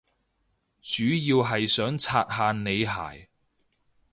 [0.81, 3.29] 主要係想刷下你鞋